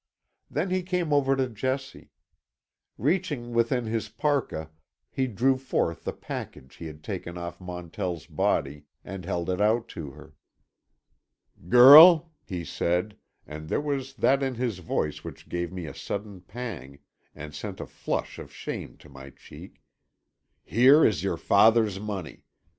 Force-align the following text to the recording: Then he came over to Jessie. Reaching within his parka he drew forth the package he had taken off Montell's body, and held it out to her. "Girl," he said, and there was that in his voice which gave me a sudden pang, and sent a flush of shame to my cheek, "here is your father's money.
Then 0.49 0.71
he 0.71 0.81
came 0.81 1.13
over 1.13 1.35
to 1.35 1.47
Jessie. 1.47 2.09
Reaching 2.97 3.53
within 3.53 3.85
his 3.85 4.09
parka 4.09 4.71
he 5.11 5.27
drew 5.27 5.59
forth 5.59 6.05
the 6.05 6.11
package 6.11 6.77
he 6.77 6.87
had 6.87 7.03
taken 7.03 7.37
off 7.37 7.61
Montell's 7.61 8.25
body, 8.25 8.85
and 9.05 9.25
held 9.25 9.47
it 9.47 9.61
out 9.61 9.87
to 9.89 10.09
her. 10.09 10.33
"Girl," 11.69 12.31
he 12.43 12.65
said, 12.65 13.15
and 13.45 13.69
there 13.69 13.79
was 13.79 14.15
that 14.15 14.41
in 14.41 14.55
his 14.55 14.79
voice 14.79 15.23
which 15.23 15.47
gave 15.47 15.71
me 15.71 15.85
a 15.85 15.93
sudden 15.93 16.41
pang, 16.41 16.97
and 17.35 17.53
sent 17.53 17.79
a 17.79 17.85
flush 17.85 18.39
of 18.39 18.51
shame 18.51 18.97
to 18.97 19.07
my 19.07 19.29
cheek, 19.29 19.83
"here 20.63 21.05
is 21.05 21.21
your 21.23 21.37
father's 21.37 21.99
money. 21.99 22.43